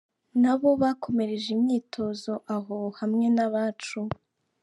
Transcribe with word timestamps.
Nabo 0.41 0.69
bakomereje 0.81 1.47
imyitozo 1.57 2.31
aho 2.55 2.77
hamwe 2.99 3.25
n’abacu. 3.35 3.99